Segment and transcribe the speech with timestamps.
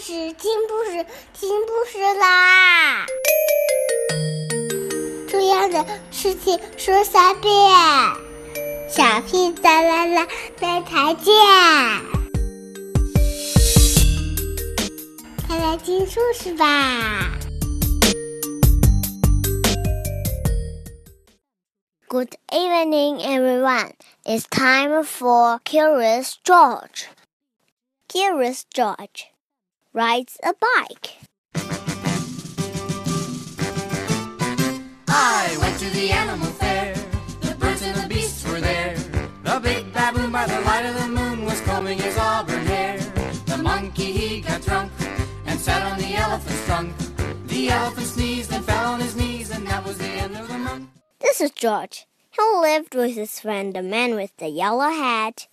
[0.00, 1.04] 事，听故事，
[1.34, 3.04] 听故事啦！
[5.28, 7.52] 重要的事情说三遍，
[8.88, 10.26] 小屁哒啦啦，
[10.58, 11.34] 明天见！
[15.46, 17.38] 快来听故事吧
[22.08, 23.92] ！Good evening, everyone.
[24.24, 27.08] It's time for Curious George.
[28.08, 29.29] Curious George
[29.92, 31.16] rides a bike.
[35.08, 36.94] I went to the animal fair.
[37.40, 38.96] The birds and the beasts were there.
[39.42, 42.98] The big baboon by the light of the moon was combing his auburn hair.
[43.46, 44.92] The monkey he got drunk
[45.46, 46.94] and sat on the elephant's trunk.
[47.46, 50.58] The elephant sneezed and fell on his knees, and that was the end of the
[50.58, 50.88] month.
[51.18, 52.06] This is George.
[52.30, 55.48] He lived with his friend, the man with the yellow hat.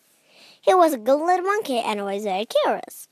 [0.61, 3.07] He was a good little monkey and was very curious.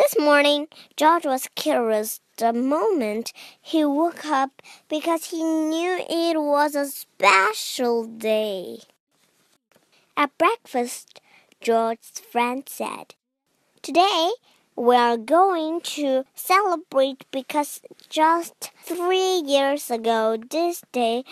[0.00, 6.74] This morning, George was curious the moment he woke up because he knew it was
[6.74, 8.78] a special day.
[10.16, 11.20] At breakfast,
[11.60, 13.14] George's friend said,
[13.82, 14.30] Today,
[14.74, 21.24] we are going to celebrate because just three years ago this day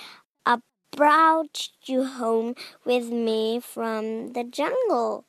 [0.44, 0.58] I
[0.90, 5.24] brought you home with me from the jungle.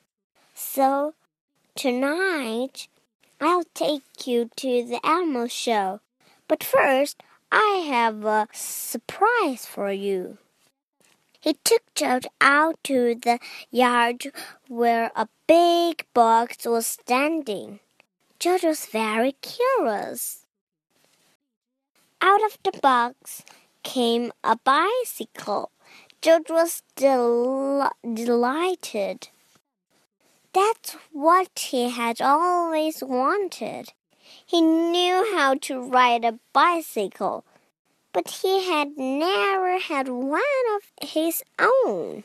[0.54, 1.14] So
[1.74, 2.90] tonight
[3.42, 6.02] I'll take you to the animal show.
[6.48, 10.38] But first, I have a surprise for you.
[11.40, 13.40] He took George out to the
[13.72, 14.34] yard
[14.68, 17.80] where a big box was standing.
[18.40, 20.46] George was very curious.
[22.22, 23.44] Out of the box
[23.84, 25.72] came a bicycle.
[26.22, 29.30] George was del delighted.
[30.52, 33.94] That's what he had always wanted.
[34.46, 37.46] He knew how to ride a bicycle,
[38.14, 40.42] but he had never had one
[40.76, 42.24] of his own.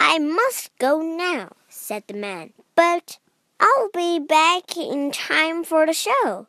[0.00, 3.18] I must go now, said the man, but
[3.60, 6.48] I'll be back in time for the show.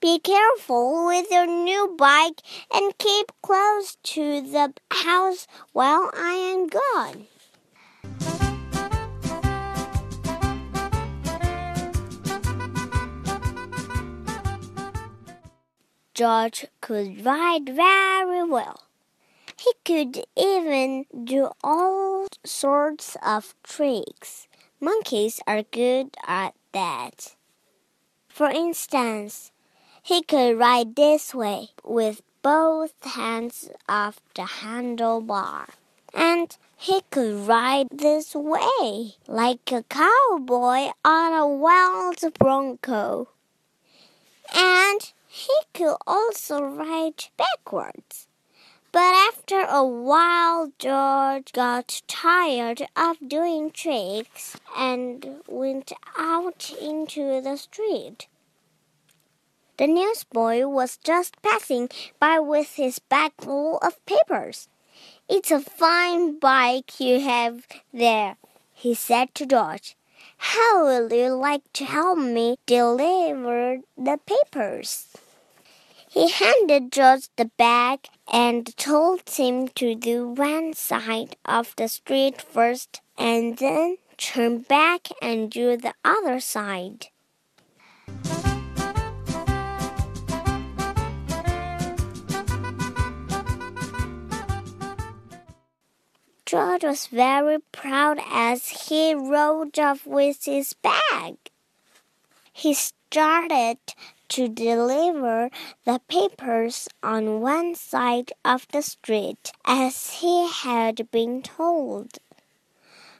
[0.00, 2.40] Be careful with your new bike
[2.74, 7.28] and keep close to the house while I am gone.
[16.20, 18.82] George could ride very well.
[19.58, 24.46] He could even do all sorts of tricks.
[24.80, 27.36] Monkeys are good at that.
[28.28, 29.50] For instance,
[30.02, 35.70] he could ride this way with both hands off the handlebar.
[36.12, 43.28] And he could ride this way like a cowboy on a wild bronco.
[44.54, 48.26] And he could also ride backwards.
[48.90, 57.56] But after a while, George got tired of doing tricks and went out into the
[57.56, 58.26] street.
[59.76, 64.68] The newsboy was just passing by with his bag full of papers.
[65.28, 68.36] It's a fine bike you have there,
[68.74, 69.96] he said to George.
[70.42, 75.06] How will you like to help me deliver the papers?
[76.08, 82.40] He handed George the bag and told him to do one side of the street
[82.40, 87.08] first and then turn back and do the other side.
[96.50, 101.36] George was very proud as he rode off with his bag.
[102.52, 103.78] He started
[104.30, 105.50] to deliver
[105.84, 112.18] the papers on one side of the street as he had been told.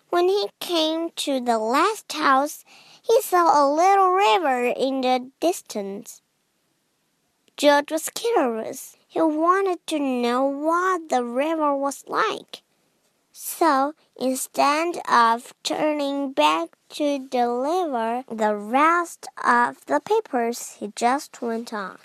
[0.08, 2.64] When he came to the last house,
[3.00, 6.21] he saw a little river in the distance.
[7.56, 8.97] George was curious.
[9.06, 12.62] He wanted to know what the river was like.
[13.32, 21.72] So instead of turning back to deliver the rest of the papers, he just went
[21.72, 21.98] on.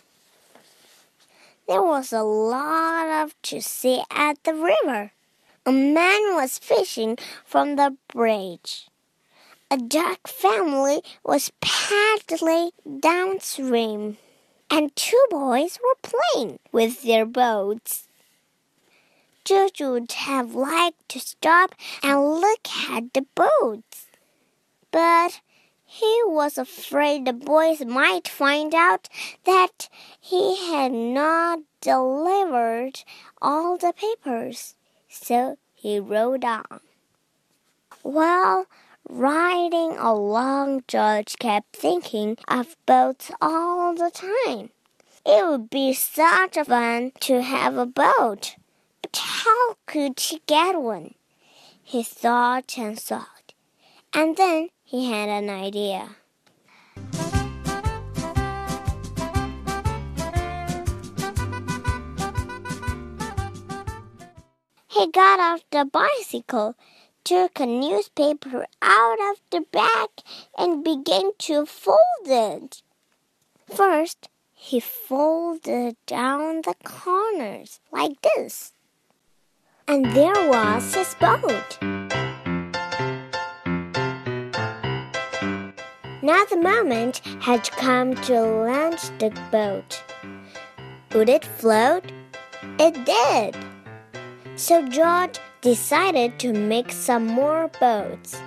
[1.67, 5.11] There was a lot of to see at the river.
[5.65, 8.87] A man was fishing from the bridge.
[9.71, 12.69] A duck family was paddling
[12.99, 14.17] downstream,
[14.69, 18.04] and two boys were playing with their boats.
[19.45, 24.07] George would have liked to stop and look at the boats,
[24.91, 25.39] but
[25.87, 29.07] He was afraid the boys might find out
[29.45, 29.87] that
[30.19, 33.03] he had not delivered
[33.41, 34.75] all the papers,
[35.07, 36.81] so he rode on.
[38.01, 38.65] While
[39.07, 44.71] riding along, George kept thinking of boats all the time.
[45.25, 48.55] It would be such fun to have a boat.
[49.05, 51.13] But how could he get one?
[51.83, 53.53] He thought and thought.
[54.11, 56.15] And then he had an idea.
[64.87, 66.73] He got off the bicycle,
[67.23, 70.09] took a newspaper out of the bag,
[70.57, 72.81] and began to fold it.
[73.71, 78.71] First, he folded down the corners like this.
[79.87, 81.77] And there was his boat.
[86.23, 90.03] Now the moment had come to launch the boat.
[91.13, 92.03] Would it float?
[92.79, 93.55] It did.
[94.55, 98.41] So George decided to make some more boats.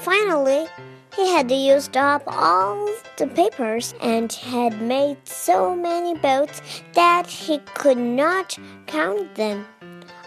[0.00, 0.66] Finally,
[1.14, 2.88] he had used up all
[3.18, 6.62] the papers and had made so many boats
[6.94, 8.56] that he could not
[8.86, 9.66] count them.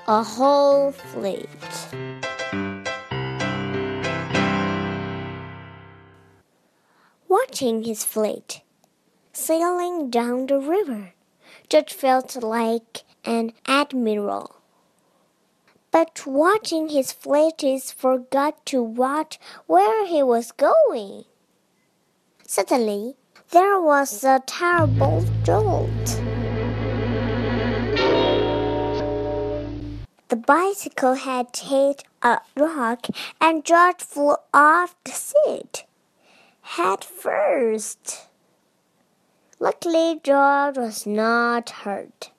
[0.05, 1.47] A whole fleet.
[7.29, 8.63] Watching his fleet
[9.31, 11.13] sailing down the river,
[11.69, 14.57] George felt like an admiral.
[15.89, 17.63] But watching his fleet
[17.95, 21.23] forgot to watch where he was going.
[22.45, 23.15] Suddenly,
[23.51, 26.32] there was a terrible jolt.
[30.33, 33.05] The bicycle had hit a rock
[33.39, 35.85] and George flew off the seat,
[36.61, 38.29] head first.
[39.59, 42.31] Luckily, George was not hurt,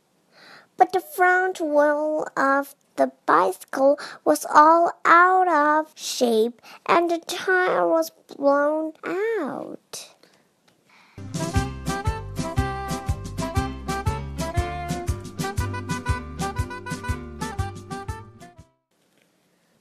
[0.76, 7.88] but the front wheel of the bicycle was all out of shape and the tire
[7.88, 10.13] was blown out.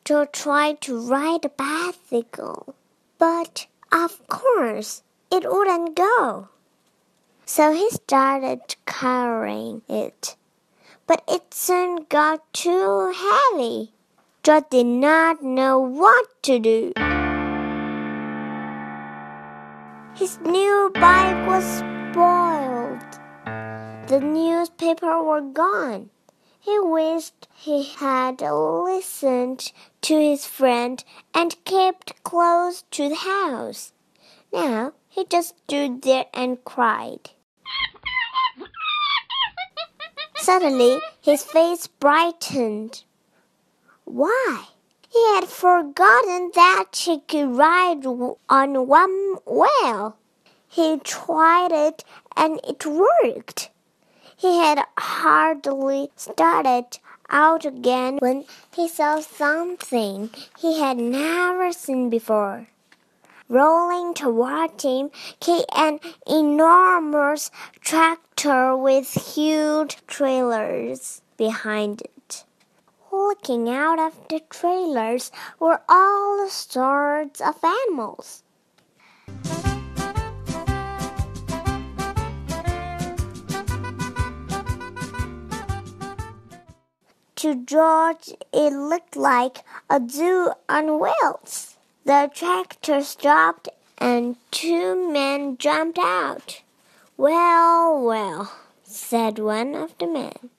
[0.06, 2.76] George tried to ride a bicycle,
[3.18, 5.02] but of course
[5.32, 6.50] it wouldn't go.
[7.46, 10.36] So he started carrying it,
[11.08, 13.94] but it soon got too heavy.
[14.44, 16.92] George did not know what to do.
[20.16, 23.00] His new bike was spoiled.
[24.08, 26.10] The newspaper were gone.
[26.66, 33.92] He wished he had listened to his friend and kept close to the house.
[34.54, 37.32] Now he just stood there and cried.
[40.38, 43.04] Suddenly his face brightened.
[44.06, 44.68] Why?
[45.10, 50.16] He had forgotten that he could ride on one wheel.
[50.70, 52.06] He tried it
[52.38, 53.70] and it worked.
[54.44, 57.00] He had hardly started
[57.30, 58.44] out again when
[58.76, 62.68] he saw something he had never seen before.
[63.48, 72.44] Rolling toward him came an enormous tractor with huge trailers behind it.
[73.14, 78.44] Looking out of the trailers were all sorts of animals.
[87.44, 91.76] To George, it looked like a zoo on wheels.
[92.06, 96.62] The tractor stopped and two men jumped out.
[97.18, 98.54] Well, well,
[98.86, 100.52] said one of the men.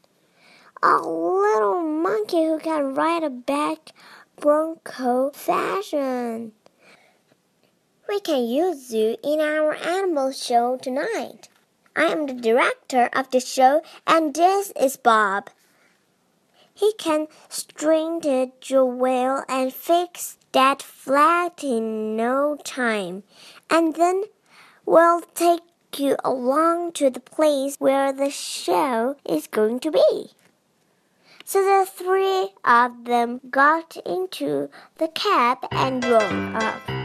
[0.82, 3.92] A little monkey who can ride a back
[4.38, 6.52] bronco fashion.
[8.06, 11.48] We can use you in our animal show tonight.
[11.96, 15.48] I am the director of the show, and this is Bob.
[16.74, 23.22] He can straighten the wheel and fix that flat in no time.
[23.70, 24.24] And then
[24.84, 25.62] we'll take
[25.96, 30.30] you along to the place where the show is going to be.
[31.44, 37.03] So the three of them got into the cab and drove up.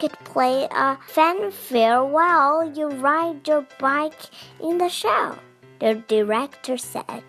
[0.00, 4.20] Could play a fanfare while you ride your bike
[4.60, 5.36] in the show,
[5.78, 7.22] the director said.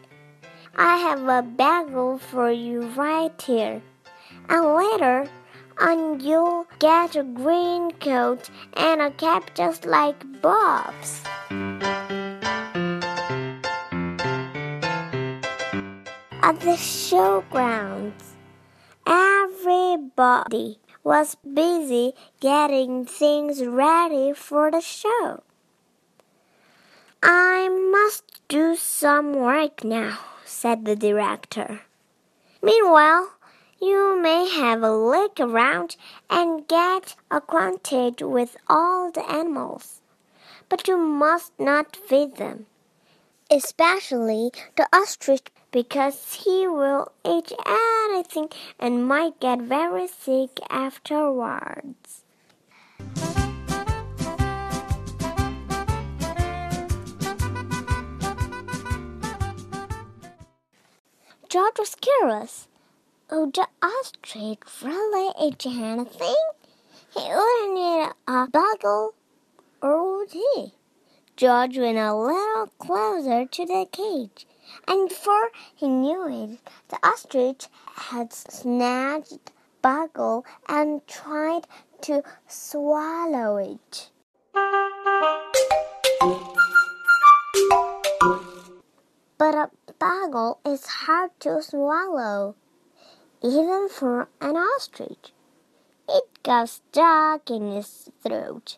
[0.76, 3.82] I have a bugle for you right here.
[4.50, 5.30] And later
[5.80, 11.24] on, you'll get a green coat and a cap just like Bob's.
[16.42, 18.36] At the showgrounds,
[19.08, 25.44] everybody was busy getting things ready for the show.
[27.22, 31.82] I must do some work now, said the director.
[32.64, 33.34] Meanwhile,
[33.80, 35.96] you may have a look around
[36.28, 40.02] and get acquainted with all the animals,
[40.70, 42.66] but you must not feed them,
[43.52, 48.50] especially the ostrich, because he will eat anything
[48.80, 52.24] and might get very sick afterwards.
[61.50, 62.68] George was curious.
[63.32, 66.36] Would the ostrich really eat anything?
[67.14, 69.14] He wouldn't eat a bugle,
[69.82, 70.74] or would he?
[71.36, 74.48] George went a little closer to the cage,
[74.88, 79.52] and before he knew it, the ostrich had snatched
[79.82, 81.68] Bugle and tried
[82.02, 84.12] to swallow it.
[89.38, 92.56] But uh, a bugle is hard to swallow,
[93.44, 95.35] even for an ostrich.
[96.08, 98.78] It got stuck in his throat.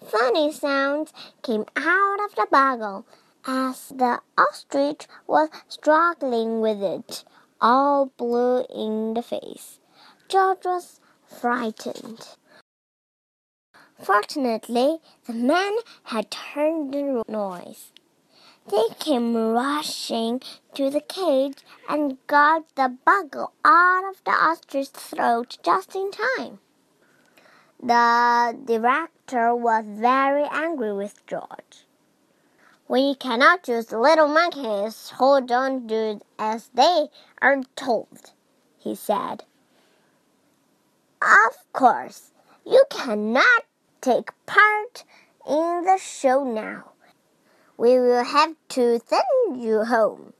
[0.00, 3.06] Funny sounds came out of the bugle
[3.46, 7.24] as the ostrich was struggling with it,
[7.60, 9.80] all blue in the face.
[10.28, 12.36] George was frightened.
[13.98, 17.92] Fortunately, the men had turned the noise.
[18.70, 20.40] They came rushing
[20.74, 21.58] to the cage
[21.88, 26.60] and got the bugle out of the ostrich's throat just in time.
[27.82, 31.84] The director was very angry with George.
[32.86, 37.08] We cannot use the little monkeys who don't do as they
[37.42, 38.32] are told,
[38.78, 39.42] he said.
[41.20, 42.30] Of course,
[42.64, 43.64] you cannot
[44.00, 45.04] take part
[45.44, 46.89] in the show now.
[47.80, 50.34] We will have to send you home.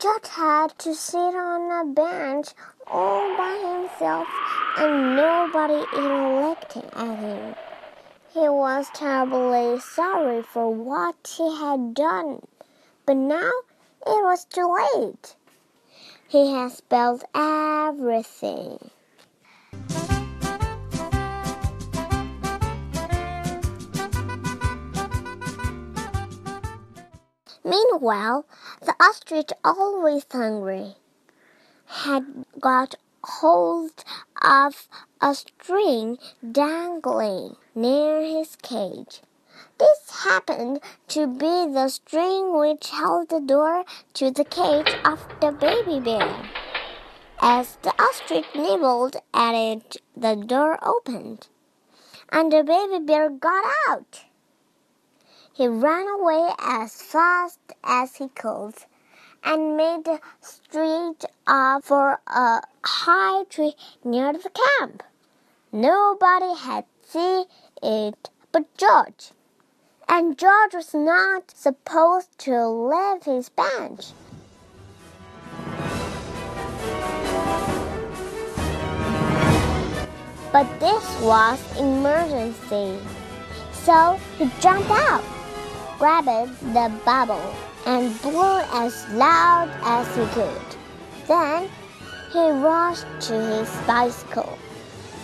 [0.00, 2.48] George had to sit on a bench
[2.88, 4.26] all by himself
[4.76, 7.54] and nobody even looked at him.
[8.34, 12.42] He was terribly sorry for what he had done,
[13.06, 13.52] but now
[14.04, 15.36] it was too late.
[16.26, 18.90] He had spilled everything.
[27.70, 28.46] Meanwhile,
[28.80, 30.96] the ostrich, always hungry,
[31.86, 33.92] had got hold
[34.42, 34.88] of
[35.20, 39.22] a string dangling near his cage.
[39.78, 40.80] This happened
[41.14, 43.84] to be the string which held the door
[44.14, 46.50] to the cage of the baby bear.
[47.40, 51.46] As the ostrich nibbled at it, the door opened,
[52.30, 54.24] and the baby bear got out.
[55.52, 58.74] He ran away as fast as he could
[59.42, 60.06] and made
[60.40, 65.02] straight off for a high tree near the camp.
[65.72, 67.46] Nobody had seen
[67.82, 69.32] it but George,
[70.08, 74.06] and George was not supposed to leave his bench.
[80.52, 82.98] But this was emergency,
[83.72, 85.24] so he jumped out
[86.00, 87.54] grabbed the bubble
[87.84, 90.68] and blew as loud as he could.
[91.28, 91.68] Then
[92.32, 94.58] he rushed to his bicycle.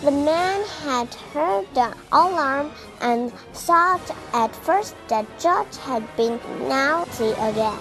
[0.03, 7.31] The man had heard the alarm and thought at first that George had been naughty
[7.31, 7.79] again.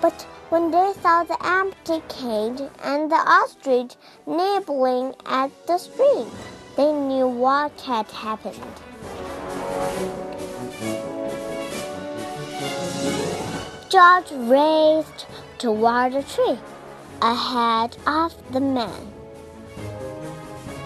[0.00, 3.94] But when they saw the empty cage and the ostrich
[4.26, 6.28] nibbling at the string,
[6.76, 8.91] they knew what had happened.
[13.92, 15.26] George raced
[15.58, 16.58] toward the tree
[17.20, 19.12] ahead of the man.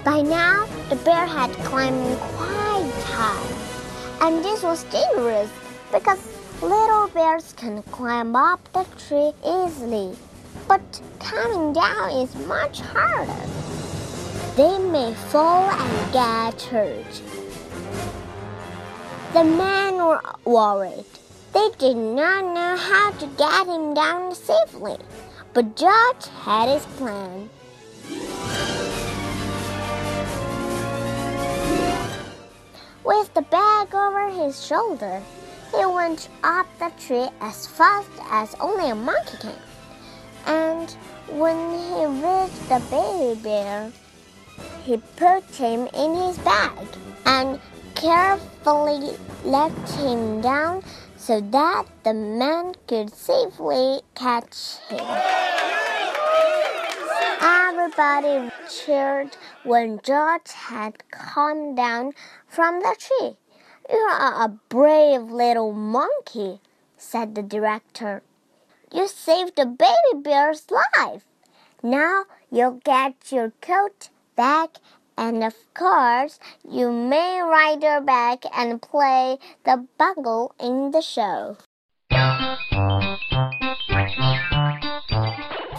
[0.04, 5.48] By now, the bear had climbed quite high, and this was dangerous
[5.92, 6.18] because
[6.60, 10.16] little bears can climb up the tree easily,
[10.66, 10.82] but
[11.20, 13.46] coming down is much harder.
[14.56, 17.22] They may fall and get hurt.
[19.32, 21.04] The men were worried.
[21.52, 24.96] They did not know how to get him down safely,
[25.52, 27.48] but George had his plan.
[33.04, 35.22] With the bag over his shoulder,
[35.70, 39.54] he went up the tree as fast as only a monkey can.
[40.46, 40.90] And
[41.28, 43.92] when he reached the baby bear,
[44.84, 46.86] he put him in his bag
[47.24, 47.60] and
[47.94, 50.82] carefully let him down
[51.26, 55.04] so that the man could safely catch him.
[57.42, 62.12] Everybody cheered when George had come down
[62.46, 63.36] from the tree.
[63.90, 66.60] You are a brave little monkey,
[66.96, 68.22] said the director.
[68.92, 71.24] You saved the baby bear's life.
[71.82, 74.76] Now you'll get your coat back,
[75.16, 81.56] and of course, you may ride your back and play the bugle in the show.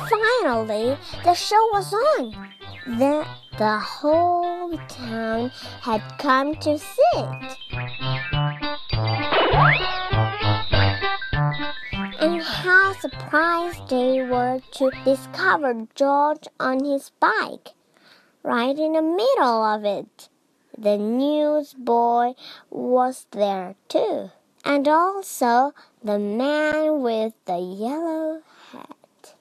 [0.10, 2.52] Finally, the show was on.
[2.88, 3.26] Then
[3.58, 5.52] the whole town
[5.82, 7.58] had come to see it.
[12.20, 17.70] And how surprised they were to discover George on his bike,
[18.48, 20.30] right in the middle of it.
[20.78, 22.34] The newsboy
[22.70, 24.32] was there too,
[24.64, 29.36] and also the man with the yellow hat.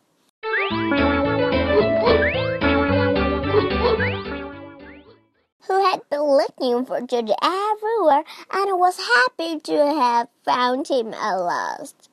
[5.68, 11.36] Who had been looking for George everywhere and was happy to have found him at
[11.36, 12.10] last.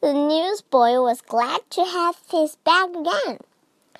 [0.00, 3.38] The newsboy was glad to have his bag again,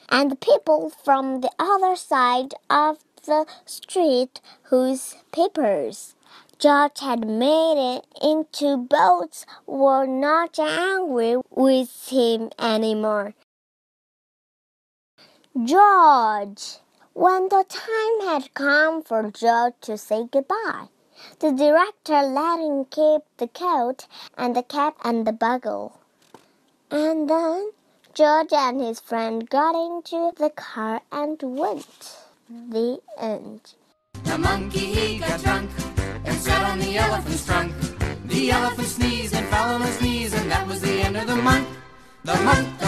[0.09, 6.15] and the people from the other side of the street whose papers
[6.59, 13.35] George had made it into boats were not angry with him anymore.
[15.57, 16.79] George!
[17.15, 20.89] When the time had come for George to say goodbye,
[21.41, 24.07] the director let him keep the coat
[24.39, 25.99] and the cap and the bugle.
[26.91, 27.73] And then
[28.15, 32.19] George and his friend got into the car and went.
[32.49, 33.73] The end.
[34.25, 35.71] The monkey he got drunk
[36.27, 37.73] and sat on the elephant's trunk.
[38.27, 41.37] The elephant sneezed and fell on his knees, and that was the end of the
[41.37, 41.69] month.
[42.25, 42.83] The month